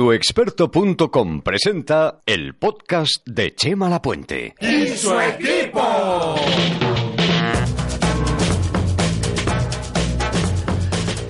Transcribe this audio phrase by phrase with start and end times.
[0.00, 4.54] Tuexperto.com presenta el podcast de Chema Lapuente.
[4.58, 6.36] ¡Y su equipo!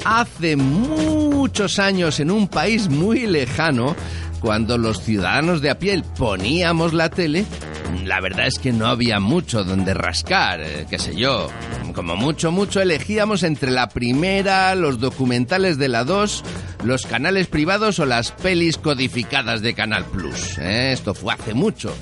[0.05, 3.97] Hace muchos años, en un país muy lejano,
[4.41, 7.45] cuando los ciudadanos de a pie poníamos la tele,
[8.05, 11.49] la verdad es que no había mucho donde rascar, eh, qué sé yo.
[11.95, 16.45] Como mucho, mucho elegíamos entre la primera, los documentales de la 2,
[16.85, 20.59] los canales privados o las pelis codificadas de Canal Plus.
[20.59, 21.95] Eh, esto fue hace mucho.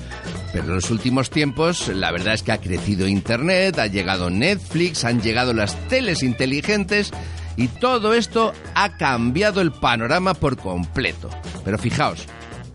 [0.51, 5.05] Pero en los últimos tiempos, la verdad es que ha crecido Internet, ha llegado Netflix,
[5.05, 7.11] han llegado las teles inteligentes
[7.59, 11.29] y todo esto ha cambiado el panorama por completo.
[11.65, 12.25] Pero fijaos,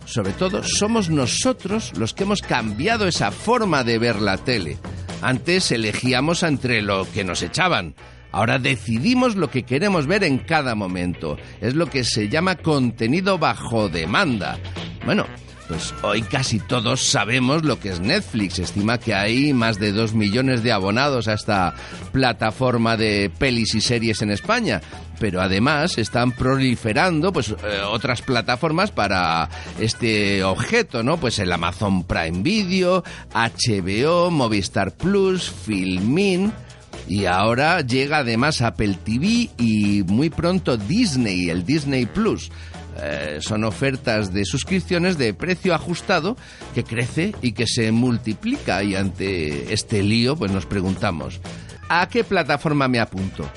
[0.05, 4.77] sobre todo somos nosotros los que hemos cambiado esa forma de ver la tele.
[5.23, 7.95] Antes elegíamos entre lo que nos echaban.
[8.31, 11.39] Ahora decidimos lo que queremos ver en cada momento.
[11.63, 14.59] Es lo que se llama contenido bajo demanda.
[15.07, 15.25] Bueno,
[15.69, 18.59] pues hoy casi todos sabemos lo que es Netflix.
[18.59, 21.75] Estima que hay más de dos millones de abonados a esta
[22.13, 24.81] plataforma de pelis y series en España.
[25.19, 29.49] Pero además están proliferando pues eh, otras plataformas para
[29.79, 31.17] este objeto, ¿no?
[31.19, 36.53] Pues el Amazon Prime Video, HBO, Movistar Plus, Filmin.
[37.07, 42.51] Y ahora llega además Apple TV y muy pronto Disney, el Disney Plus.
[43.01, 46.37] Eh, son ofertas de suscripciones de precio ajustado
[46.75, 51.41] que crece y que se multiplica y ante este lío pues nos preguntamos
[51.89, 53.49] ¿a qué plataforma me apunto?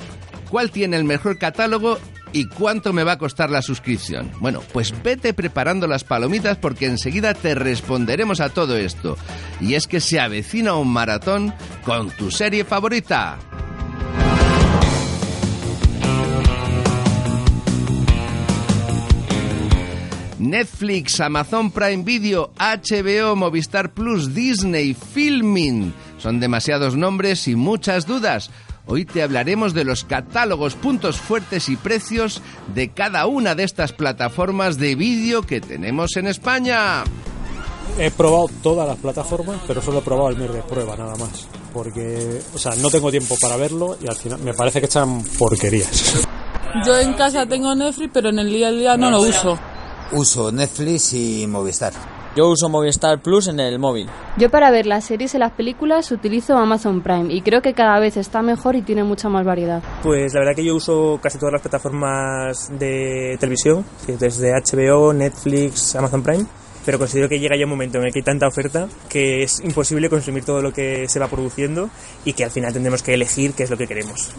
[0.50, 2.00] ¿Cuál tiene el mejor catálogo
[2.32, 4.32] y cuánto me va a costar la suscripción?
[4.40, 9.18] Bueno, pues vete preparando las palomitas porque enseguida te responderemos a todo esto.
[9.60, 13.38] Y es que se avecina un maratón con tu serie favorita.
[20.50, 25.94] Netflix, Amazon Prime Video, HBO, Movistar Plus, Disney, Filming.
[26.18, 28.50] Son demasiados nombres y muchas dudas.
[28.86, 32.42] Hoy te hablaremos de los catálogos, puntos fuertes y precios
[32.74, 37.04] de cada una de estas plataformas de vídeo que tenemos en España.
[38.00, 41.48] He probado todas las plataformas, pero solo he probado el mes de prueba nada más.
[41.74, 45.22] Porque, o sea, no tengo tiempo para verlo y al final me parece que echan
[45.38, 46.26] porquerías.
[46.86, 49.60] Yo en casa tengo Netflix, pero en el día a día no lo uso.
[50.12, 51.94] Uso Netflix y Movistar.
[52.36, 54.08] Yo uso Movistar Plus en el móvil.
[54.38, 58.00] Yo para ver las series y las películas utilizo Amazon Prime y creo que cada
[58.00, 59.82] vez está mejor y tiene mucha más variedad.
[60.04, 65.96] Pues la verdad que yo uso casi todas las plataformas de televisión, desde HBO, Netflix,
[65.96, 66.46] Amazon Prime,
[66.86, 69.60] pero considero que llega ya un momento en el que hay tanta oferta que es
[69.62, 71.90] imposible consumir todo lo que se va produciendo
[72.24, 74.32] y que al final tendremos que elegir qué es lo que queremos.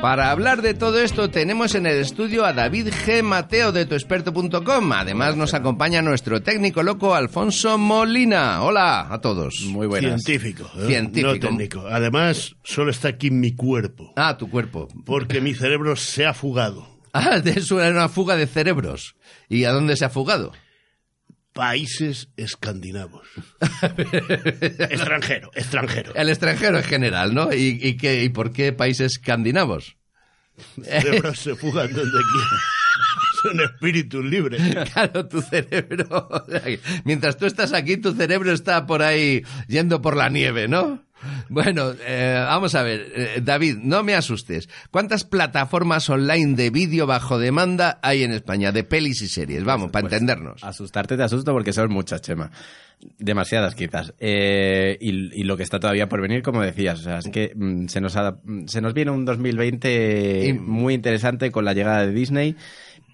[0.00, 3.22] Para hablar de todo esto tenemos en el estudio a David G.
[3.24, 4.92] Mateo de tuexperto.com.
[4.92, 8.62] Además nos acompaña nuestro técnico loco Alfonso Molina.
[8.62, 9.60] Hola a todos.
[9.66, 10.22] Muy buenas.
[10.22, 10.86] Científico, ¿eh?
[10.86, 11.32] Científico.
[11.32, 11.84] no técnico.
[11.88, 14.12] Además, solo está aquí mi cuerpo.
[14.14, 14.86] Ah, tu cuerpo.
[15.04, 16.86] Porque mi cerebro se ha fugado.
[17.14, 19.16] Ah, es una fuga de cerebros.
[19.48, 20.52] ¿Y a dónde se ha fugado?
[21.58, 23.26] Países escandinavos.
[24.78, 26.14] extranjero, extranjero.
[26.14, 27.52] El extranjero en general, ¿no?
[27.52, 29.96] ¿Y, y, qué, y por qué países escandinavos?
[30.80, 32.60] Cerebros se fugan donde quieran.
[33.42, 34.62] Son espíritus libres.
[34.92, 36.28] Claro, tu cerebro.
[37.04, 41.07] Mientras tú estás aquí, tu cerebro está por ahí yendo por la nieve, ¿no?
[41.48, 44.68] Bueno, eh, vamos a ver, eh, David, no me asustes.
[44.90, 49.64] ¿Cuántas plataformas online de vídeo bajo demanda hay en España, de pelis y series?
[49.64, 50.62] Vamos, para Pues, entendernos.
[50.62, 52.50] Asustarte te asusto porque son muchas, Chema.
[53.18, 54.12] Demasiadas, quizás.
[54.18, 56.98] Eh, y, y lo que está todavía por venir, como decías.
[57.00, 60.94] O sea, es que mm, se, nos ha- se nos viene un 2020 Y- muy
[60.94, 62.56] interesante con la llegada de Disney.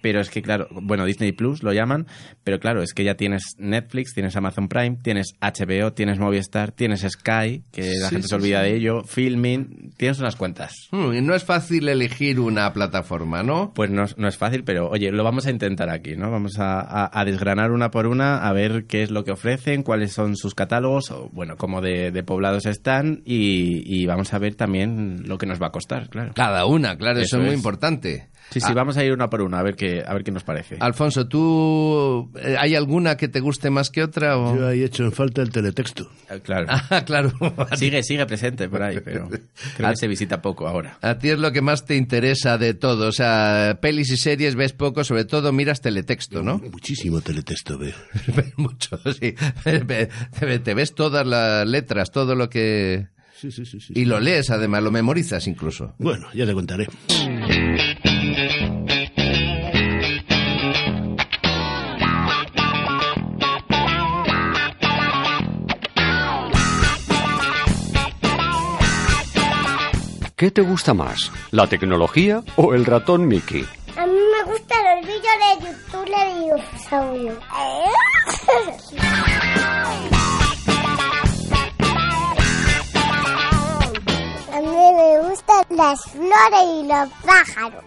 [0.05, 2.05] Pero es que, claro, bueno, Disney Plus lo llaman,
[2.43, 7.01] pero claro, es que ya tienes Netflix, tienes Amazon Prime, tienes HBO, tienes Movistar, tienes
[7.01, 8.69] Sky, que la Sí, gente sí, se olvida sí.
[8.69, 10.75] de ello, Filming, tienes unas cuentas.
[10.91, 13.73] Hmm, y no es fácil elegir una plataforma, ¿no?
[13.73, 16.29] Pues no, es- no es fácil, pero oye, lo vamos a intentar aquí, ¿no?
[16.29, 19.81] Vamos a, a- a desgranar una por una, a ver qué es lo que ofrecen,
[19.81, 24.37] cuáles son sus catálogos, o, bueno, cómo de, de poblados están y, y vamos a
[24.37, 26.33] ver también lo que nos va a costar, claro.
[26.35, 28.27] Cada una, claro, eso, Eso es muy importante.
[28.51, 30.31] Sí, sí, Ah, vamos a ir una por una, a ver qué, a ver qué
[30.31, 30.77] nos parece.
[30.79, 34.37] Alfonso, ¿tú eh, hay alguna que te guste más que otra?
[34.37, 34.55] O?
[34.55, 36.09] Yo ahí he hecho en falta el teletexto.
[36.29, 36.67] Eh, Claro.
[36.69, 37.33] Ah, claro.
[37.75, 39.29] sigue, sigue presente por ahí, pero
[39.77, 40.97] creo que se visita poco ahora.
[41.01, 43.07] A ti es lo que más te interesa de todo.
[43.07, 46.57] O sea, pelis y series ves poco, sobre todo miras teletexto, ¿no?
[46.71, 47.95] Muchísimo teletexto veo.
[48.35, 49.35] Ves mucho, sí.
[49.63, 53.07] Te te ves todas las letras, todo lo que...
[53.39, 53.93] Sí, sí, sí, sí.
[53.95, 55.93] Y lo lees, además, lo memorizas incluso.
[55.99, 56.87] Bueno, ya te contaré.
[70.37, 73.65] ¿Qué te gusta más, la tecnología o el ratón Mickey?
[73.95, 77.37] A mí me gustan los vídeos de YouTube de dinosaurios.
[84.51, 87.85] A mí me gustan las flores y los pájaros.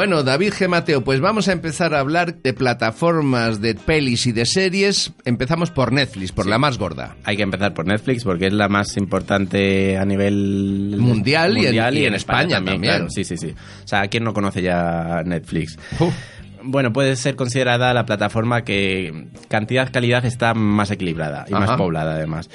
[0.00, 0.66] Bueno, David G.
[0.66, 5.12] Mateo, pues vamos a empezar a hablar de plataformas de pelis y de series.
[5.26, 7.16] Empezamos por Netflix, por la más gorda.
[7.24, 11.94] Hay que empezar por Netflix porque es la más importante a nivel Mundial y en-
[11.98, 12.80] y en España también.
[12.80, 13.10] claro.
[13.10, 13.48] Sí, sí, sí.
[13.84, 15.78] O sea, ¿quién no conoce ya Netflix?
[16.62, 22.48] Bueno, puede ser considerada la plataforma que cantidad-calidad está más equilibrada y más poblada además.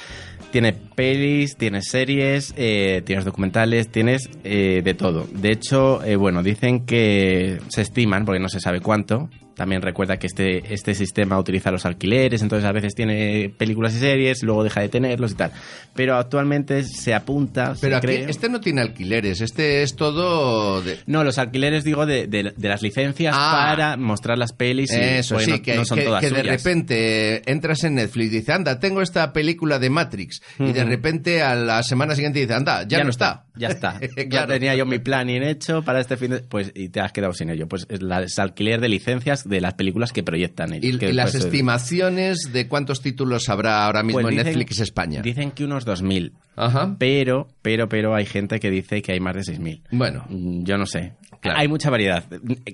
[0.56, 5.28] Tiene pelis, tienes series, eh, tienes documentales, tienes eh, de todo.
[5.30, 9.30] De hecho, eh, bueno, dicen que se estiman, porque no se sabe cuánto.
[9.56, 14.00] También recuerda que este, este sistema utiliza los alquileres, entonces a veces tiene películas y
[14.00, 15.52] series, luego deja de tenerlos y tal.
[15.96, 20.82] Pero actualmente se apunta, se Pero aquí, cree- este no tiene alquileres, este es todo...
[20.82, 21.00] De...
[21.06, 23.74] No, los alquileres digo de, de- de las licencias Ah.
[23.76, 24.92] para mostrar las pelis.
[24.92, 26.58] y, Eso pues, sí, no, que, no son que- todas que de suyas.
[26.64, 30.42] repente entras en Netflix y dices, anda, tengo esta película de Matrix.
[30.60, 33.45] Y de repente a la semana siguiente dices, anda, ya, no está.
[33.58, 34.00] Ya está.
[34.30, 36.40] Ya tenía yo mi planning hecho para este fin de...
[36.40, 37.68] Pues, y te has quedado sin ello.
[37.68, 40.96] Pues es la- es alquiler de licencias de las películas que proyectan ellos.
[40.96, 45.22] Y, que y las estimaciones de cuántos títulos habrá ahora mismo pues en Netflix España.
[45.22, 46.32] Dicen que unos 2.000.
[46.56, 46.96] Ajá.
[47.00, 49.82] Pero, pero, pero hay gente que dice que hay más de 6.000.
[49.92, 50.26] Bueno.
[50.30, 51.14] Mm, Yo no sé.
[51.42, 51.60] Claro.
[51.60, 52.24] Hay mucha variedad.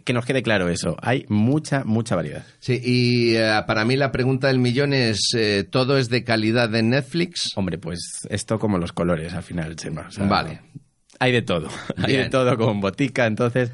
[0.05, 0.95] Que nos quede claro eso.
[1.01, 2.45] Hay mucha, mucha variedad.
[2.59, 6.73] Sí, y eh, para mí la pregunta del millón es, eh, ¿todo es de calidad
[6.75, 7.49] en Netflix?
[7.57, 7.99] Hombre, pues
[8.29, 10.05] esto como los colores al final, Chema.
[10.07, 10.61] O sea, Vale.
[11.19, 11.67] Hay de todo.
[11.97, 13.71] Hay de todo como en botica, entonces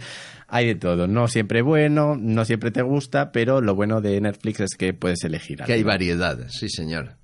[0.50, 1.08] hay de todo.
[1.08, 5.24] No siempre bueno, no siempre te gusta, pero lo bueno de Netflix es que puedes
[5.24, 5.60] elegir.
[5.66, 5.90] Que hay algo.
[5.90, 7.18] variedad, sí señor.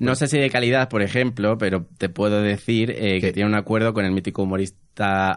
[0.00, 3.54] No sé si de calidad, por ejemplo, pero te puedo decir eh, que tiene un
[3.54, 4.84] acuerdo con el mítico humorista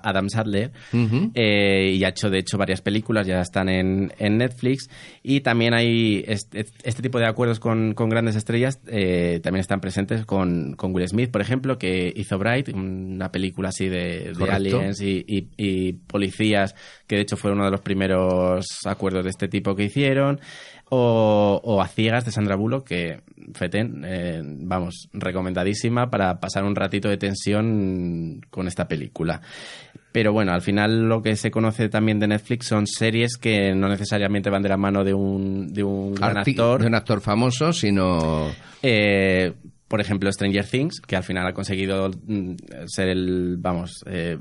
[0.04, 1.32] Adam Sandler Ujú.
[1.34, 4.88] eh, y ha hecho, de hecho, varias películas, ya están en, en Netflix.
[5.24, 9.80] Y también hay este, este tipo de acuerdos con, con grandes estrellas, eh, también están
[9.82, 15.02] presentes con, con Will Smith, por ejemplo, que hizo Bright, una película así de, aliens
[15.02, 16.76] y, y- y policías,
[17.08, 20.40] que de hecho fue uno de los primeros acuerdos de este tipo que hicieron.
[20.90, 23.22] O, o A Ciegas de Sandra Bullock, que,
[23.54, 29.42] Feten, eh, vamos, recomendadísima para pasar un ratito de tensión con esta película.
[30.14, 33.88] Pero bueno, al final lo que se conoce también de Netflix son series que no
[33.90, 36.82] necesariamente van de la mano de un, de un gran actor.
[36.82, 38.50] De un actor famoso, sino...
[38.82, 39.54] Eh,
[39.88, 42.54] por ejemplo, Stranger Things, que al final ha conseguido mm,
[42.88, 44.38] ser el, vamos, eh,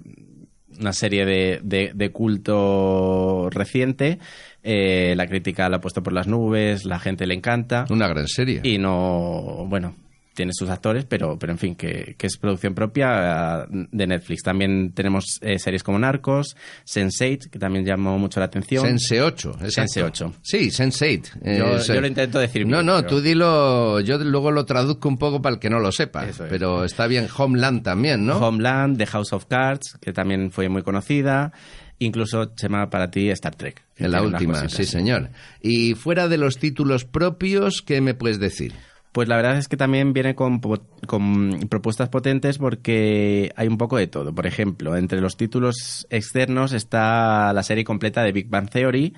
[0.80, 4.18] una serie de, de- de culto reciente.
[4.68, 7.84] Eh, la crítica la ha puesto por las nubes, la gente le encanta.
[7.88, 8.60] Una gran serie.
[8.64, 9.94] Y no, bueno,
[10.34, 14.42] tiene sus actores, pero, pero en fin, que, que es producción propia de Netflix.
[14.42, 18.84] También tenemos eh, series como Narcos, Sense8, que también llamó mucho la atención.
[18.84, 19.52] Sense 8.
[19.62, 19.92] exacto.
[20.00, 20.32] Sense8.
[20.42, 21.30] Sí, Sense8.
[21.42, 25.08] Eh, Yo, lo intento decir No, bien, no, pero- tú dilo, yo luego lo traduzco
[25.08, 26.38] un poco para el que no lo sepa, es.
[26.50, 28.36] pero está bien Homeland también, ¿no?
[28.38, 31.52] Homeland, The House of Cards, que también fue muy conocida.
[31.98, 33.82] Incluso, Chema, para ti, Star Trek.
[33.96, 35.30] en la última, sí señor.
[35.62, 38.74] Y fuera de los títulos propios, ¿qué me puedes decir?
[39.16, 40.60] Pues la verdad es que también viene con,
[41.06, 44.34] con propuestas potentes porque hay un poco de todo.
[44.34, 49.14] Por ejemplo, entre los títulos externos está la serie completa de Big Bang Theory,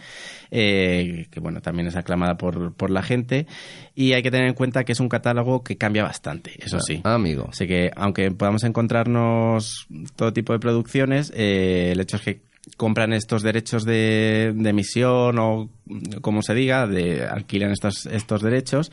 [0.52, 3.48] eh, que bueno, también es aclamada por, por la gente.
[3.96, 7.00] Y hay que tener en cuenta que es un catálogo que cambia bastante, eso sí.
[7.02, 7.48] Ah, amigo.
[7.50, 13.12] Así que aunque podamos encontrarnos todo tipo de producciones, eh, el hecho es que compran
[13.12, 15.70] estos derechos de, de emisión o
[16.20, 18.90] como se diga, de alquilan estos, estos derechos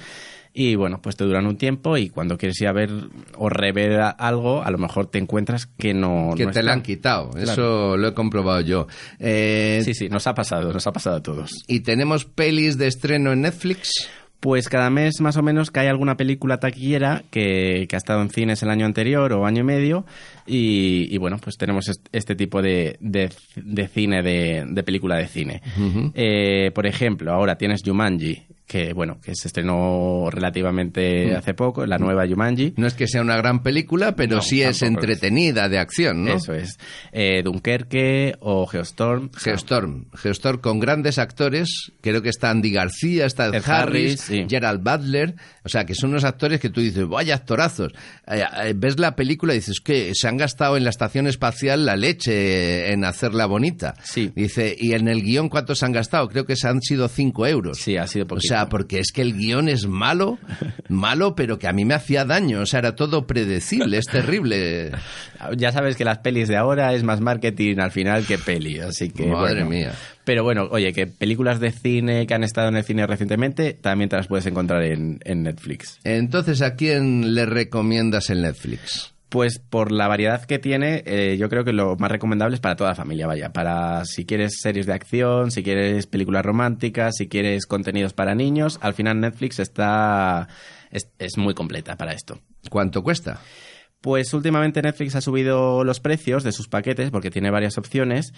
[0.57, 2.89] y bueno, pues te duran un tiempo y cuando quieres ir a ver
[3.35, 6.31] o rever algo, a lo mejor te encuentras que no...
[6.37, 7.31] Que no te la han quitado.
[7.31, 7.51] Claro.
[7.51, 8.87] Eso lo he comprobado yo.
[9.19, 11.51] Eh, Sí, sí, nos ha pasado, nos ha pasado a todos.
[11.67, 14.07] ¿Y tenemos pelis de estreno en Netflix?
[14.45, 18.29] Pues cada mes más o menos cae alguna película taquillera que, que ha estado en
[18.29, 20.05] cines el año anterior o año y medio
[20.45, 25.15] y, y bueno, pues tenemos est- este tipo de, de- de cine, de, de película
[25.17, 25.63] de cine.
[26.13, 31.35] Eh, por ejemplo, ahora tienes Jumanji, que bueno, que se estrenó relativamente Mm.
[31.37, 32.73] hace poco, la nueva Jumanji.
[32.77, 35.09] No es que sea una gran película, pero No, sí es tampoco es.
[35.11, 36.33] entretenida, de acción, ¿no?
[36.33, 36.77] Eso es.
[37.11, 39.29] Eh, Dunkerque o Geostorm.
[39.35, 40.05] Geostorm.
[40.15, 41.91] Geostorm con grandes actores.
[42.01, 44.45] Creo que está Andy García, está Ed Harris, Harris, sí.
[44.49, 45.35] Gerald Butler.
[45.63, 47.91] O sea, que son unos actores que tú dices, vaya actorazos.
[48.27, 51.85] Eh, eh, ves la película y dices que se han gastado en la estación espacial
[51.85, 53.93] la leche en hacerla bonita.
[54.03, 54.31] Sí.
[54.35, 56.27] Dice, ¿y en el guion cuántos se han gastado?
[56.29, 57.77] Creo que se han sido cinco euros.
[57.79, 58.54] Sí, ha sido O poquito.
[58.55, 60.37] Sea, porque es que el guion es malo,
[60.89, 62.61] malo, pero que a mí me hacía daño.
[62.61, 64.91] O sea, era todo predecible, es terrible.
[65.57, 69.09] Ya sabes que las pelis de ahora es más marketing al final que peli, así
[69.09, 69.69] que Madre bueno.
[69.69, 69.93] mía.
[70.23, 74.09] Pero bueno, oye, que películas de cine que han estado en el cine recientemente también
[74.09, 75.99] te las puedes encontrar en, en Netflix.
[76.03, 79.14] Entonces, ¿a quién le recomiendas el Netflix?
[79.35, 82.77] Pues por la variedad que tiene, eh, yo creo que lo más recomendable es para
[82.77, 83.51] toda la familia, vaya.
[83.51, 88.79] Para si quieres series de acción, si quieres películas románticas, si quieres contenidos para niños,
[88.81, 90.47] al final Netflix está
[90.89, 92.39] es, es muy completa para esto.
[92.69, 93.41] ¿Cuánto cuesta?
[94.05, 98.35] Pues últimamente Netflix ha subido los precios de sus paquetes porque tiene varias opciones,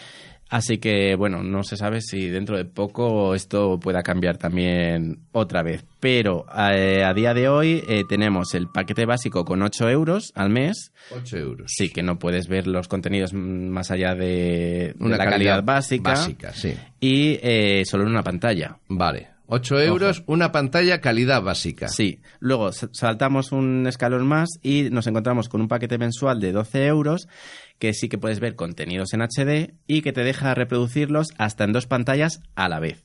[0.50, 5.63] así que bueno, no se sabe si dentro de poco esto pueda cambiar también otra
[5.63, 5.83] vez.
[6.00, 10.51] Pero eh, a día de hoy eh, tenemos el paquete básico con 8 euros al
[10.51, 10.93] mes.
[11.13, 11.69] 8 euros.
[11.75, 15.63] Sí, que no puedes ver los contenidos más allá de, de Una la calidad calidad
[15.65, 16.12] básica.
[16.12, 16.75] básica, sí.
[17.01, 18.77] Y eh, solo en una pantalla.
[18.88, 19.37] Vale.
[19.47, 21.87] 8 euros, una pantalla calidad básica.
[21.87, 22.19] Sí.
[22.39, 26.85] Luego sa- saltamos un escalón más y nos encontramos con un paquete mensual de 12
[26.85, 27.27] euros
[27.79, 31.73] que sí que puedes ver contenidos en HD y que te deja reproducirlos hasta en
[31.73, 33.03] dos pantallas a la vez.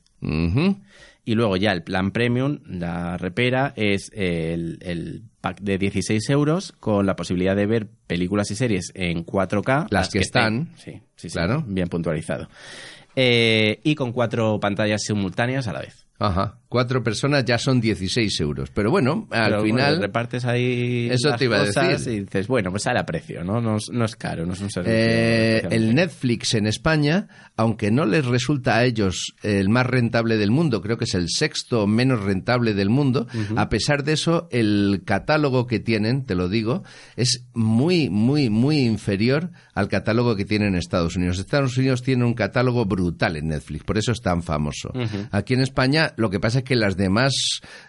[1.25, 6.73] Y luego ya el plan premium, la repera, es el, el pack de 16 euros
[6.79, 9.87] con la posibilidad de ver películas y series en 4K.
[9.89, 10.69] Las que están.
[10.77, 11.63] Sí, sí, sí, Claro.
[11.67, 12.49] bien puntualizado.
[13.15, 16.05] Eh, y con cuatro pantallas simultáneas a la vez.
[16.19, 16.59] Ajá.
[16.69, 18.71] Cuatro personas ya son 16 euros.
[18.73, 19.99] Pero bueno, al Pero, bueno, final...
[20.01, 22.13] repartes ahí Eso las te iba a decir.
[22.13, 23.61] y dices, bueno, pues sale a precio, ¿no?
[23.61, 24.95] No, es- no es caro, no es un servicio.
[24.97, 27.27] Eh, el Netflix en España,
[27.57, 31.29] aunque no les resulta a ellos el más rentable del mundo, creo que es el
[31.29, 36.49] sexto menos rentable del mundo, a pesar de eso, el catálogo que tienen, te lo
[36.49, 36.83] digo,
[37.15, 41.37] es muy, muy, muy inferior al catálogo que tienen en Estados Unidos.
[41.37, 44.91] Estados Unidos tiene un catálogo brutal en Netflix, por eso es tan famoso.
[45.29, 47.33] Aquí en España, lo que pasa es que las demás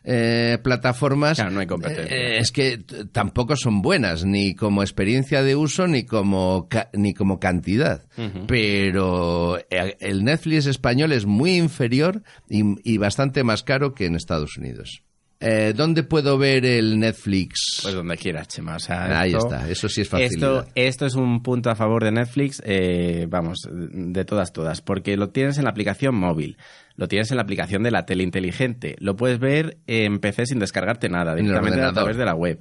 [0.05, 2.17] eh, plataformas Claro, no hay competencia.
[2.17, 2.79] eh, es que
[3.13, 8.05] tampoco son buenas, ni como experiencia de uso, ni como, ca- ni como cantidad.
[8.47, 14.15] Pero eh, el Netflix español es muy inferior y, y bastante más caro que en
[14.15, 15.03] Estados Unidos.
[15.47, 17.81] Eh, ¿Dónde puedo ver el Netflix?
[17.83, 18.77] Pues donde quieras, Chema.
[18.77, 20.59] O sea, Ahí esto- está, eso sí es facilidad.
[20.61, 25.17] Esto, esto es un punto a favor de Netflix, eh, vamos, de todas, todas, porque
[25.17, 26.57] lo tienes en la aplicación móvil,
[26.97, 30.61] lo tienes en la aplicación de la tele inteligente, lo puedes ver en PC sin
[30.61, 32.59] descargarte nada, directamente a través de la web.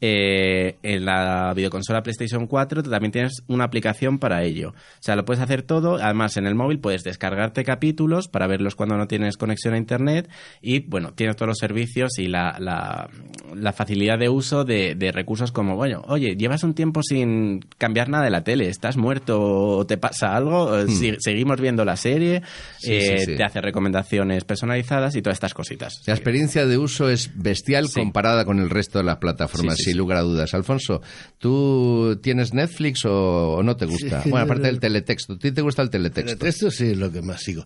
[0.00, 4.70] Eh, en la videoconsola PlayStation 4 también tienes una aplicación para ello.
[4.70, 5.96] O sea, lo puedes hacer todo.
[6.02, 10.28] Además, en el móvil puedes descargarte capítulos para verlos cuando no tienes conexión a Internet.
[10.62, 13.08] Y bueno, tienes todos los servicios y la, la,
[13.54, 18.08] la facilidad de uso de, de recursos como, bueno, oye, llevas un tiempo sin cambiar
[18.08, 20.88] nada de la tele, estás muerto o te pasa algo, Eh, Hmm.
[20.88, 22.42] si- seguimos viendo la serie,
[22.78, 23.36] Sí, eh, sí, sí.
[23.36, 26.02] te hace recomendaciones personalizadas y todas estas cositas.
[26.06, 30.18] La experiencia de uso es bestial comparada con el resto de las plataformas, sin lugar
[30.18, 30.54] a dudas.
[30.54, 31.00] Alfonso,
[31.38, 34.18] ¿tú tienes Netflix o, o no te gusta?
[34.18, 35.34] es que bueno, aparte del teletexto.
[35.34, 36.46] ¿A ti te gusta el teletexto?
[36.46, 37.64] Esto sí es lo que más sigo.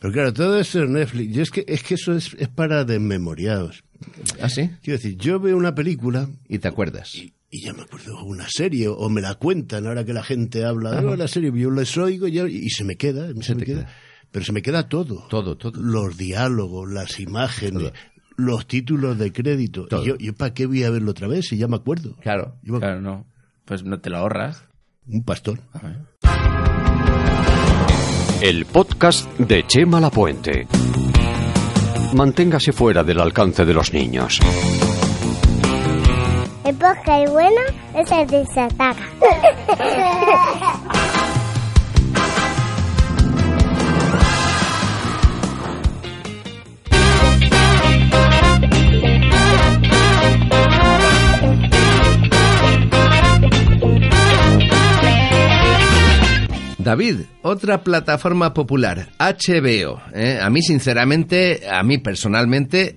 [0.00, 2.84] Pero claro, todo eso en Netflix, yo es que, es que eso es, es para
[2.84, 3.84] desmemoriados.
[4.40, 4.70] ¿Ah, sí?
[4.82, 7.10] Quiero decir, yo veo una película Y te acuerdas.
[7.14, 7.32] y
[7.64, 11.06] ya me acuerdo una serie, o me la cuentan ahora que la gente habla de.
[11.06, 13.88] "Oh, la serie, yo les oigo y, se me queda, se, Se me queda.
[14.30, 15.26] Pero se me queda todo.
[15.30, 15.80] Todo, todo.
[15.80, 17.92] Los diálogos, las imágenes, Todo.
[18.36, 19.86] Los títulos de crédito.
[19.86, 20.02] Todo.
[20.02, 22.16] Y yo, yo para qué voy a verlo otra vez si ya me acuerdo.
[22.20, 22.56] Claro.
[22.62, 23.26] Yo Claro, no.
[23.64, 24.64] Pues no te lo ahorras.
[25.06, 25.60] Un pastor.
[28.40, 30.66] El podcast de Chema Lapuente.
[32.14, 34.40] Manténgase fuera del alcance de los niños.
[36.64, 37.62] Época y buena,
[37.94, 39.04] esa desataca.
[56.94, 60.00] David, otra plataforma popular, HBO.
[60.14, 60.38] ¿eh?
[60.40, 62.94] A mí, sinceramente, a mí personalmente,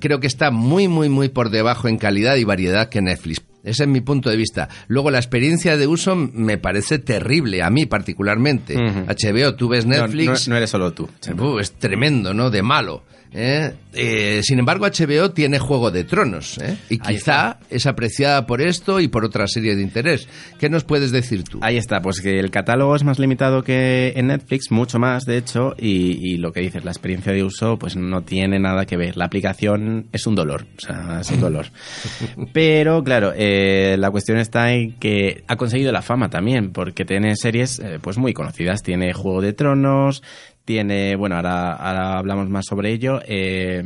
[0.00, 3.40] creo que está muy, muy, muy por debajo en calidad y variedad que Netflix.
[3.64, 4.68] Ese es mi punto de vista.
[4.86, 8.74] Luego, la experiencia de uso me parece terrible, a mí particularmente.
[8.76, 10.46] HBO, tú ves Netflix.
[10.46, 11.08] No, eres solo tú.
[11.38, 12.50] Uh, es tremendo, ¿no?
[12.50, 13.04] De malo.
[13.32, 13.72] ¿Eh?
[13.94, 16.76] Eh, sin embargo, HBO tiene Juego de Tronos ¿eh?
[16.88, 20.28] y quizá es apreciada por esto y por otra serie de interés.
[20.58, 21.58] ¿Qué nos puedes decir tú?
[21.62, 25.38] Ahí está, pues que el catálogo es más limitado que en Netflix, mucho más de
[25.38, 29.16] hecho, y, lo que dices, la experiencia de uso pues no tiene nada que ver.
[29.16, 31.66] La aplicación es un dolor, o sea, es un dolor.
[32.52, 37.34] Pero claro, eh, la cuestión está en que ha conseguido la fama también, porque tiene
[37.36, 38.82] series pues muy conocidas.
[38.82, 40.22] Tiene Juego de Tronos,
[40.68, 43.22] tiene, bueno, ahora, ahora hablamos más sobre ello.
[43.24, 43.82] Eh,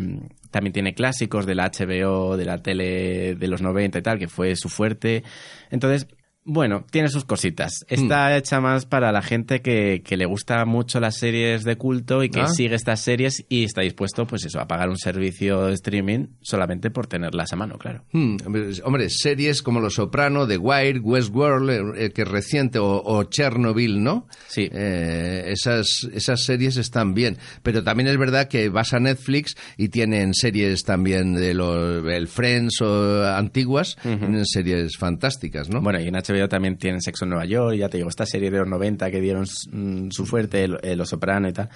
[0.51, 4.27] también tiene clásicos de la HBO, de la tele de los 90 y tal, que
[4.27, 5.23] fue su fuerte.
[5.71, 6.09] Entonces,
[6.45, 7.85] bueno, tiene sus cositas.
[7.89, 8.33] Está mm.
[8.33, 12.41] hecha más para la gente que, le gusta mucho las series de culto y que
[12.41, 12.49] ah.
[12.49, 16.91] sigue estas series y está dispuesto, pues eso, a pagar un servicio de streaming solamente
[16.91, 18.05] por tenerlas a mano, claro.
[18.13, 18.37] Hmm,
[18.85, 24.27] hombre, series como Los Soprano, The Wire, Westworld, eh, que es reciente, o, Chernobyl, ¿no?
[24.49, 24.69] Sí.
[24.73, 27.39] Eh, esas, esas series están bien.
[27.63, 32.27] Pero también es verdad que vas a Netflix y tienen series también de los el
[32.27, 35.81] Friends o antiguas, tienen series fantásticas, ¿no?
[35.81, 38.51] Bueno, y en HBO también tienen Sexo en Nueva York, ya te digo, esta serie
[38.51, 41.69] de los 90 que dieron mm, su fuerte, Los Soprano y tal.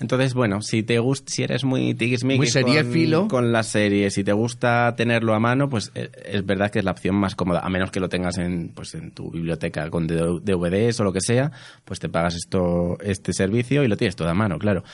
[0.00, 4.32] Entonces, bueno, si te gusta, si eres muy muy con, con las series, si te
[4.32, 7.68] gusta tenerlo a mano, pues eh, es verdad que es la opción más cómoda, a
[7.68, 11.52] menos que lo tengas en, pues, en tu biblioteca con DVDs o lo que sea,
[11.84, 14.84] pues te pagas esto, este servicio y lo tienes todo a mano, claro.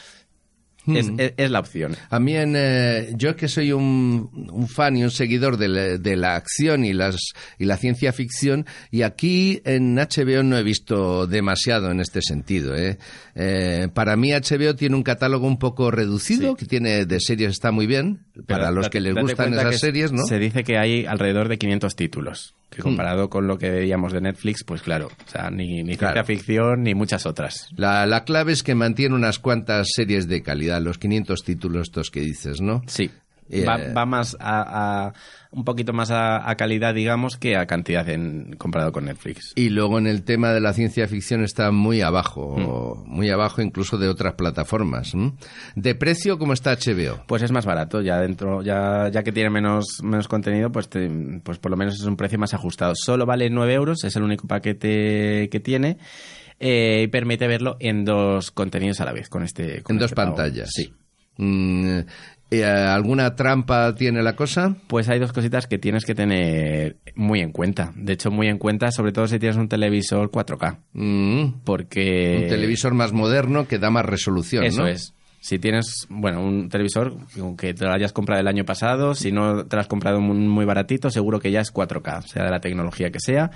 [0.97, 1.97] Es, es, la opción.
[2.11, 5.99] A mí, en, eh, yo que soy un, un, fan y un seguidor de la,
[5.99, 7.17] de la, acción y, las,
[7.59, 12.75] y la ciencia ficción, y aquí en HBO no he visto demasiado en este sentido.
[12.77, 12.99] ¿eh?
[13.35, 17.71] Eh, para mí HBO tiene un catálogo un poco reducido, que tiene de series está
[17.71, 20.25] muy bien, para los que les gustan esas series, ¿no?
[20.27, 24.21] Se dice que hay alrededor de 500 títulos que comparado con lo que veíamos de
[24.21, 27.69] Netflix, pues claro, o sea, ni, ni ciencia ficción ni muchas otras.
[27.77, 32.11] La, la, clave es que mantiene unas cuantas series de calidad, los 500 títulos estos
[32.11, 32.83] que dices, ¿no?
[32.87, 33.11] Sí.
[33.67, 35.13] Va, más a,
[35.51, 39.53] un poquito más a, calidad, digamos, que a cantidad en, comparado con Netflix.
[39.57, 43.09] Y luego en el tema de la ciencia ficción está muy abajo, mm.
[43.09, 45.13] muy abajo incluso de otras plataformas.
[45.75, 47.25] ¿De precio cómo está HBO?
[47.27, 50.89] Pues es más barato, ya dentro, ya, ya que tiene menos, menos contenido, pues,
[51.43, 52.95] pues por lo menos es un precio más ajustado.
[52.95, 55.99] Solo vale 9 euros, es el único paquete que tiene.
[56.61, 59.83] Eh, y permite verlo en dos contenidos a la vez, con este.
[59.89, 60.71] en dos este pantallas.
[60.73, 60.93] Sí.
[61.37, 62.01] Mm,
[62.51, 64.77] eh, ¿Alguna trampa tiene la cosa?
[64.87, 67.93] Pues hay dos cositas que tienes que tener muy en cuenta.
[67.95, 70.79] De hecho, muy en cuenta, sobre todo si tienes un televisor 4K.
[70.93, 71.61] Mm.
[71.65, 72.41] Porque...
[72.43, 75.15] Un televisor más moderno que da más resolución, Eso es.
[75.49, 77.17] Si tienes, bueno, un televisor
[77.57, 80.67] que te lo hayas comprado el año pasado, si no te lo has comprado muy,
[80.67, 83.51] baratito, seguro que ya es 4K, sea de la tecnología que sea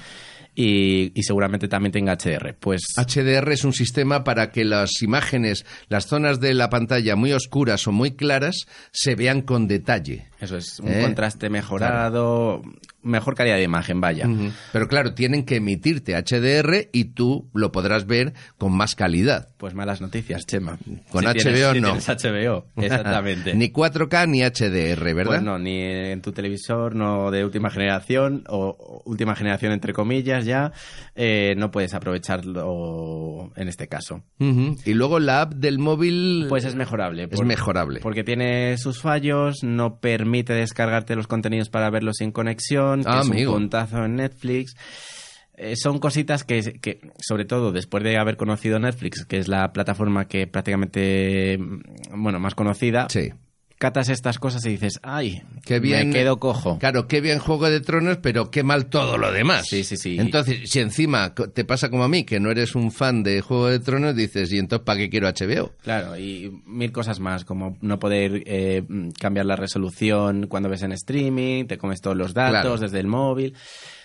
[0.55, 2.55] y, seguramente también tenga HDR.
[2.59, 7.35] Pues HDR es un sistema para que las imágenes, las zonas de la pantalla muy
[7.35, 10.32] oscuras o muy claras se vean con detalle.
[10.42, 11.02] Eso es, un ¿Eh?
[11.02, 12.62] contraste mejorado,
[13.00, 14.28] mejor calidad de imagen, vaya.
[14.72, 19.50] Pero claro, tienen que emitirte HDR y tú lo podrás ver con más calidad.
[19.57, 20.78] Pues malas noticias, Chema.
[21.12, 21.94] Con HBO no.
[21.94, 23.55] HBO, exactamente.
[23.55, 25.31] ni 4K ni HDR, ¿verdad?
[25.31, 30.44] Pues no, ni en tu televisor, no de última generación o última generación entre comillas
[30.44, 30.72] ya,
[31.14, 34.24] eh, no puedes aprovecharlo en este caso.
[34.40, 36.46] Y luego la app del móvil...
[36.48, 37.28] Pues es mejorable.
[37.31, 38.00] es mejorable.
[38.00, 43.21] Porque tiene sus fallos, no permite descargarte los contenidos para verlos sin conexión, que ah,
[43.23, 44.77] es un puntazo en Netflix.
[45.55, 49.73] Eh, son cositas que, que, sobre todo después de haber conocido Netflix, que es la
[49.73, 53.33] plataforma que prácticamente, mm, bueno, más conocida, sí
[53.83, 56.79] catas estas cosas y dices, ay, qué bien, me quedo cojo.
[56.79, 59.66] Claro, qué bien Juego de Tronos, pero qué mal todo lo demás.
[59.66, 60.18] Sí, sí, sí.
[60.21, 63.66] Entonces, si encima te pasa como a mí, que no eres un fan de Juego
[63.66, 65.73] de Tronos, dices, ¿y entonces para qué quiero HBO?
[65.83, 68.85] Claro, y mil cosas más, como no poder eh,
[69.18, 73.57] cambiar la resolución cuando ves en streaming, te comes todos los datos desde el móvil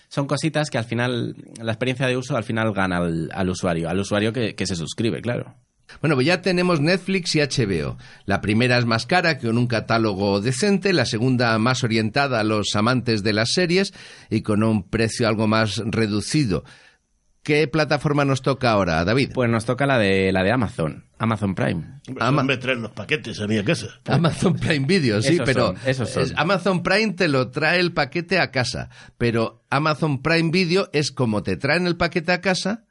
[0.09, 3.99] son cositas que al final, la experiencia de uso al final gana al, usuario, al
[3.99, 5.55] usuario que, se suscribe, claro.
[6.01, 7.97] Bueno, pues ya tenemos Netflix y HBO.
[8.25, 12.43] La primera es más cara que con un catálogo decente, la segunda más orientada a
[12.43, 13.93] los amantes de las series
[14.29, 16.63] y con un precio algo más reducido.
[17.47, 19.31] ¿Qué plataforma nos toca ahora, David?
[19.33, 22.01] Pues nos toca la de la de Amazon, Amazon Prime.
[22.19, 23.87] Ama me traen los paquetes a mi casa.
[24.03, 25.73] Amazon Prime Video, sí, pero
[26.35, 31.41] Amazon Prime te lo trae el paquete a casa, pero Amazon Prime Video es como
[31.41, 32.86] te traen el paquete a casa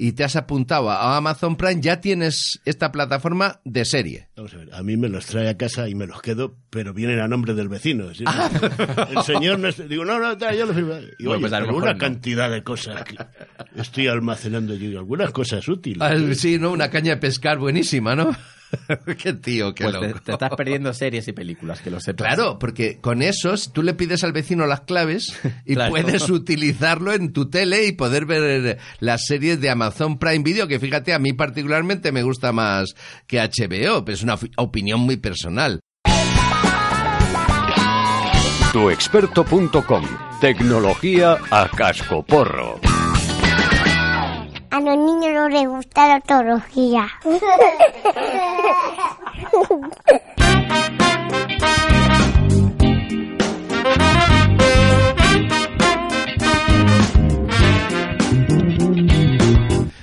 [0.00, 4.28] y te has apuntado a Amazon Prime, ya tienes esta plataforma de serie.
[4.36, 6.94] Vamos a ver, a mí me los trae a casa y me los quedo, pero
[6.94, 8.14] vienen a nombre del vecino.
[8.14, 8.22] ¿sí?
[9.16, 10.94] El señor no es- Digo, no, no, yo lo firmo.
[11.18, 11.98] Y Bueno, oye, pues a lo pero mejor una no.
[11.98, 13.16] cantidad de cosas que
[13.74, 15.98] estoy almacenando yo, algunas cosas útiles.
[16.00, 16.70] Ah, Sí, ¿no?
[16.70, 18.36] Una caña de pescar buenísima, ¿no?
[19.22, 20.20] qué tío, qué Pues te, loco.
[20.20, 22.26] te estás perdiendo series y películas, que lo sepas.
[22.26, 25.90] Claro, porque con eso si tú le pides al vecino las claves y Claro.
[25.90, 30.78] puedes utilizarlo en tu tele y poder ver las series de Amazon Prime Video, que
[30.80, 32.94] fíjate, a mí particularmente me gusta más
[33.26, 35.80] que HBO, pero es una opinión muy personal.
[38.72, 40.04] Tuexperto.com.
[40.40, 42.78] Tecnología a cascoporro.
[44.78, 47.08] A los niños no les gusta la ortología.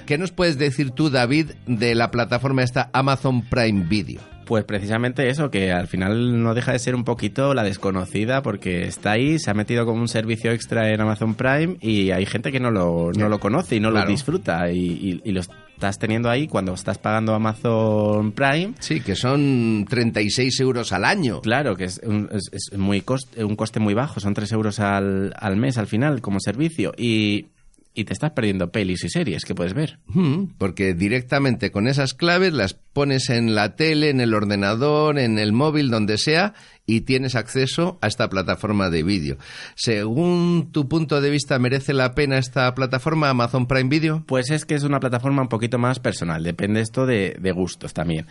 [0.05, 4.34] ¿Qué nos puedes decir tú, David, de la plataforma esta Amazon Prime Video?
[4.45, 8.83] Pues precisamente eso, que al final no deja de ser un poquito la desconocida porque
[8.87, 12.51] está ahí, se ha metido como un servicio extra en Amazon Prime y hay gente
[12.51, 14.05] que no lo, no lo conoce y no Claro.
[14.05, 18.73] lo disfruta y, y- y lo estás teniendo ahí cuando estás pagando Amazon Prime.
[18.79, 21.41] Sí, que son 36 euros al año.
[21.41, 24.79] Claro, que es un, es- es muy cost- un coste muy bajo, son 3 euros
[24.79, 27.47] al, al mes al final como servicio y,
[27.95, 29.99] y te estás perdiendo pelis y series que puedes ver.
[30.07, 35.39] Mm, Porque directamente con esas claves las pones en la tele, en el ordenador, en
[35.39, 36.53] el móvil, donde sea,
[36.85, 39.37] y tienes acceso a esta plataforma de vídeo.
[39.75, 44.23] Según tu punto de vista, ¿merece la pena esta plataforma Amazon Prime Video?
[44.27, 47.93] Pues es que es una plataforma un poquito más personal, depende esto de, de gustos
[47.93, 48.25] también.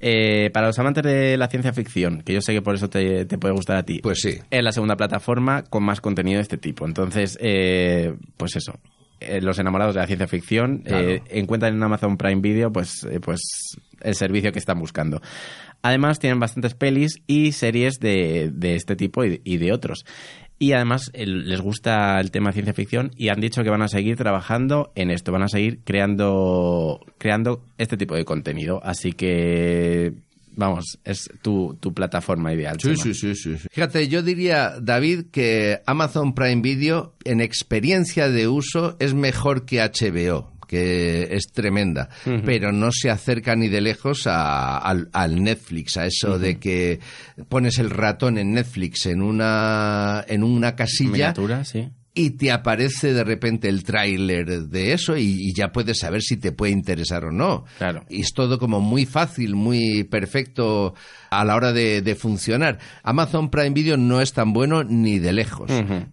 [0.00, 3.24] Eh, para los amantes de la ciencia ficción, que yo sé que por eso te,
[3.24, 4.38] te puede gustar a ti, Pues sí.
[4.50, 6.84] es la segunda plataforma con más contenido de este tipo.
[6.86, 8.74] Entonces, eh, pues eso.
[9.20, 11.08] Eh, los enamorados de la ciencia ficción Claro.
[11.08, 13.40] eh, encuentran en Amazon Prime Video pues, eh, pues
[14.00, 15.20] el servicio que están buscando.
[15.82, 20.04] Además tienen bastantes pelis y series de, de este tipo y, y de otros.
[20.58, 23.88] Y además les gusta el tema de ciencia ficción y han dicho que van a
[23.88, 28.80] seguir trabajando en esto, van a seguir creando, creando este tipo de contenido.
[28.82, 30.14] Así que,
[30.56, 32.76] vamos, es tu, tu plataforma ideal.
[32.80, 33.68] Sí, sí, sí, sí, sí.
[33.70, 39.80] Fíjate, yo diría, David, que Amazon Prime Video en experiencia de uso es mejor que
[39.80, 42.08] HBO que es tremenda,
[42.44, 46.98] pero no se acerca ni de lejos a- al, al Netflix, a eso de que
[47.48, 51.28] pones el ratón en Netflix en una, en una casilla
[51.64, 51.88] sí.
[52.16, 56.38] Y te aparece de repente el tráiler de eso y, y ya puedes saber si
[56.38, 57.66] te puede interesar o no.
[57.76, 58.06] Claro.
[58.08, 60.94] Y es todo como muy fácil, muy perfecto
[61.40, 62.78] a la hora de, de funcionar.
[63.02, 65.70] Amazon Prime Video no es tan bueno ni de lejos,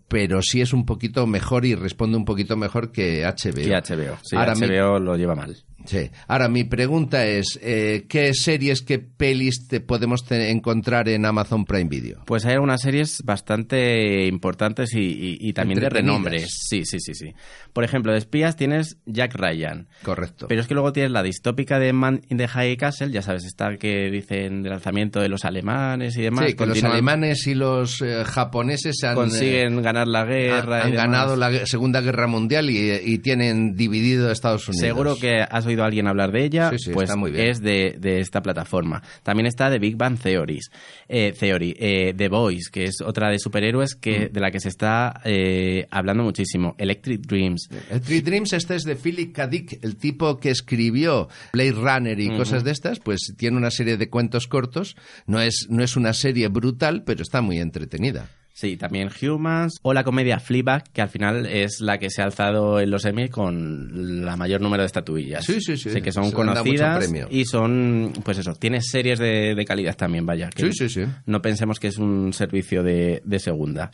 [0.08, 3.62] pero sí es un poquito mejor y responde un poquito mejor que HBO.
[3.62, 4.18] Y HBO.
[4.24, 5.56] Sí, Ahora mi- HBO lo lleva mal.
[5.86, 6.10] Sí.
[6.30, 11.66] Ahora, mi pregunta es, eh, ¿qué series, qué pelis te podemos te- encontrar en Amazon
[11.66, 12.24] Prime Video?
[12.26, 16.40] Pues hay algunas series bastante importantes y, y- y también de renombre.
[16.48, 17.34] Sí, sí, sí, sí.
[17.74, 19.90] Por ejemplo, de espías tienes Jack Ryan.
[20.04, 20.48] Correcto.
[20.48, 23.44] Pero es que luego tienes la distópica de Man in the High Castle, ya sabes,
[23.44, 26.46] esta que dicen de lanzamiento de los alemanes y demás.
[26.48, 30.84] Sí, que los alemanes y los eh, japoneses han, consiguen ganar la eh, guerra.
[30.84, 34.82] han ganado la Segunda Guerra Mundial y, y tienen dividido Estados Unidos.
[34.88, 37.48] Seguro que has oído a alguien hablar de ella, Sí, sí, pues está muy bien.
[37.48, 39.02] es de, de esta plataforma.
[39.24, 40.70] También está The Big Bang Theories,
[41.08, 44.34] eh, Theory, eh, The Boys, que es otra de superhéroes que, Mm.
[44.34, 46.76] de la que se está eh, hablando muchísimo.
[46.78, 47.70] Electric Dreams.
[47.90, 49.48] El Three Dreams, este es de Philip K.
[49.48, 53.98] Dick, el tipo que escribió Blade Runner y cosas de estas, pues tiene una serie
[53.98, 54.93] de cuentos cortos.
[55.28, 58.30] No es, no es una serie brutal, pero está muy entretenida.
[58.56, 62.26] Sí, también Humans o la comedia Fleabag, que al final es la que se ha
[62.26, 65.44] alzado en los Emmy con la mayor número de estatuillas.
[65.44, 66.02] Sí, sí, sí.
[66.02, 70.50] que son Se conocidas y son, pues eso, tiene series de, de calidad también, vaya.
[70.50, 71.02] que Sí, sí, sí.
[71.26, 73.90] No pensemos que es un servicio de, de segunda.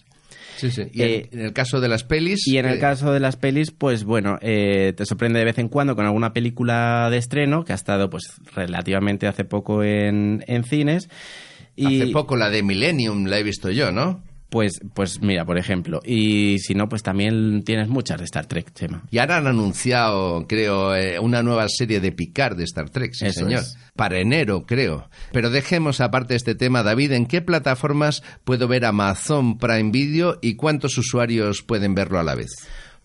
[0.57, 0.83] Sí, sí.
[0.93, 2.47] Y en- Eh, en, el caso de las pelis...
[2.47, 5.57] Y en el eh, caso de las pelis, pues bueno, eh, te sorprende de vez
[5.57, 10.43] en cuando con alguna película de estreno que ha estado pues relativamente hace poco en,
[10.47, 11.09] en cines.
[11.75, 14.21] Y, Hace poco la de Millennium la he visto yo, ¿no?
[14.49, 16.01] Pues, pues mira, por ejemplo.
[16.03, 19.03] Y si no, pues también tienes muchas de Star Trek, Chema.
[19.12, 23.27] Y ahora han anunciado, creo, eh, una nueva serie de Picard de Star Trek, sí,
[23.27, 23.62] Eso señor.
[23.62, 23.77] es.
[23.95, 25.09] Para enero, creo.
[25.31, 30.55] Pero dejemos aparte este tema, David, ¿en qué plataformas puedo ver Amazon Prime Video y
[30.55, 32.49] cuántos usuarios pueden verlo a la vez?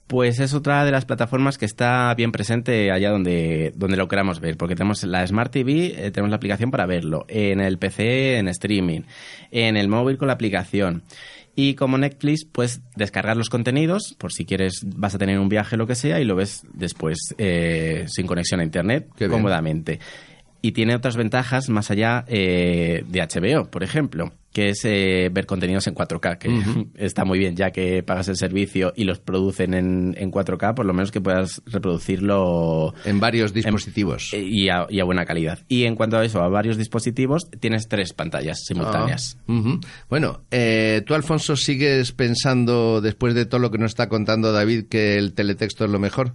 [0.06, 4.38] Pues es otra de las plataformas que está bien presente allá donde, donde lo queramos
[4.38, 8.36] ver, porque tenemos la Smart TV, eh, tenemos la aplicación para verlo, en el PC
[8.36, 9.02] en streaming,
[9.50, 11.02] en el móvil con la aplicación.
[11.56, 15.76] Y como Netflix, pues descargar los contenidos, por si quieres, vas a tener un viaje,
[15.76, 20.00] lo que sea, y lo ves después eh, sin conexión a Internet, Qué bien.
[20.66, 25.44] Y tiene otras ventajas más allá eh, de HBO, por ejemplo, que es eh, ver
[25.44, 26.48] contenidos en 4K, que
[27.04, 30.86] está muy bien, ya que pagas el servicio y los producen en, en 4K, por
[30.86, 34.32] lo menos que puedas reproducirlo En varios dispositivos.
[34.32, 35.58] en- y, a, y a buena calidad.
[35.68, 39.36] Y en cuanto a eso, a varios dispositivos, tienes tres pantallas simultáneas.
[39.46, 39.78] Ah.
[40.08, 44.86] Bueno, eh, tú, Alfonso, sigues pensando, después de todo lo que nos está contando David,
[44.88, 46.32] que el teletexto es lo mejor.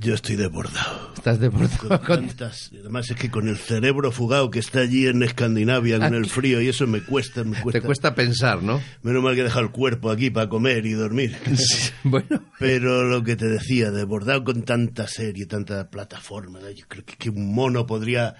[0.00, 1.12] Yo estoy desbordado.
[1.16, 2.00] Estás desbordado.
[2.02, 6.14] Con tantas- además es que con el cerebro fugado que está allí en Escandinavia con
[6.14, 7.80] el frío y eso me cuesta, me cuesta.
[7.80, 8.80] Te cuesta pensar, ¿no?
[9.02, 11.36] Menos mal que he dejado el cuerpo aquí para comer y dormir.
[12.04, 12.42] bueno.
[12.58, 17.30] Pero lo que te decía, desbordado con tanta serie, tanta plataforma, yo creo que, que
[17.30, 18.34] un mono podría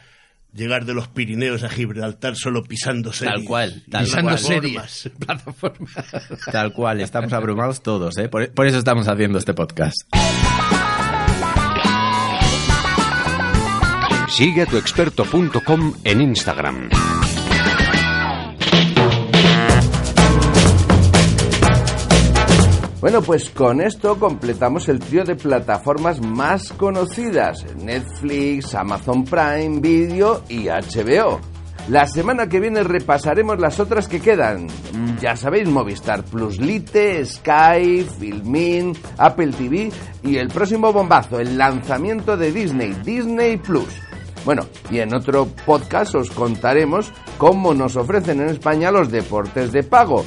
[0.53, 3.35] llegar de los Pirineos a Gibraltar solo pisando series.
[3.35, 4.39] Tal cual, tal Pisando cual.
[4.39, 5.11] series.
[5.19, 5.89] Plataforma.
[6.51, 8.29] Tal cual, estamos abrumados todos, ¿eh?
[8.29, 9.97] Por, por eso estamos haciendo este podcast.
[14.29, 16.91] Sigue a tuexperto.com en Instagram.
[23.01, 30.43] Bueno, pues con esto completamos el trío de plataformas más conocidas, Netflix, Amazon Prime Video
[30.49, 31.41] y HBO.
[31.89, 34.67] La semana que viene repasaremos las otras que quedan.
[35.21, 39.93] Ya sabéis, Movistar Plus Lite, Sky, Filmin, Apple TV
[40.25, 44.06] y el próximo bombazo, el lanzamiento de Disney, Disney Plus.
[44.47, 49.83] Bueno, y en otro podcast os contaremos cómo nos ofrecen en España los deportes de
[49.83, 50.25] pago.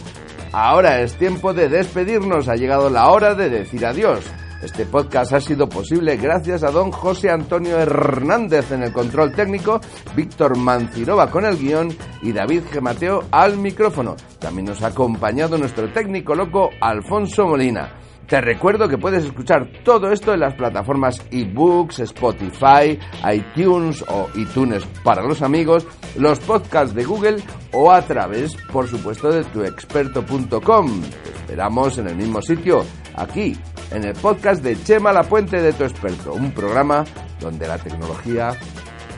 [0.52, 4.26] Ahora es tiempo de despedirnos, ha llegado la hora de decir adiós.
[4.62, 9.80] Este podcast ha sido posible gracias a don José Antonio Hernández en el control técnico,
[10.18, 11.88] Víctor Mancirova con el guion
[12.22, 12.82] y David G.
[12.82, 14.18] Mateo al micrófono.
[14.38, 17.99] También nos ha acompañado nuestro técnico loco Alfonso Molina.
[18.30, 23.00] Te recuerdo que puedes escuchar todo esto en las plataformas eBooks, Spotify,
[23.34, 27.38] iTunes o iTunes para los amigos, los podcasts de Google
[27.74, 31.02] o a través, por supuesto, de tuexperto.com.
[31.02, 33.58] Te esperamos en el mismo sitio, aquí,
[33.89, 37.06] en el podcast de Chema La Puente de Tu Experto, un programa
[37.39, 38.52] donde la tecnología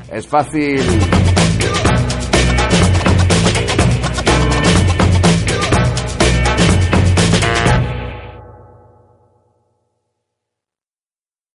[0.09, 0.79] es fácil.